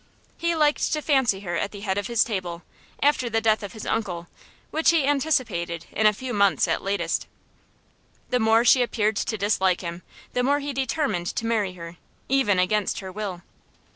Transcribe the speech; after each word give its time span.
He 0.35 0.55
liked 0.55 0.91
to 0.93 1.01
fancy 1.03 1.41
her 1.41 1.55
at 1.55 1.69
the 1.69 1.81
head 1.81 1.99
of 1.99 2.07
his 2.07 2.23
table, 2.23 2.63
after 3.03 3.29
the 3.29 3.39
death 3.39 3.61
of 3.61 3.73
his 3.73 3.85
uncle, 3.85 4.25
which 4.71 4.89
he 4.89 5.05
anticipated 5.05 5.85
in 5.91 6.07
a 6.07 6.11
few 6.11 6.33
months 6.33 6.67
at 6.67 6.81
latest. 6.81 7.27
The 8.31 8.39
more 8.39 8.65
she 8.65 8.81
appeared 8.81 9.17
to 9.17 9.37
dislike 9.37 9.81
him, 9.81 10.01
the 10.33 10.41
more 10.41 10.57
he 10.57 10.73
determined 10.73 11.27
to 11.27 11.45
marry 11.45 11.73
her, 11.73 11.97
even 12.27 12.57
against 12.57 12.97
her 13.01 13.11
will. 13.11 13.43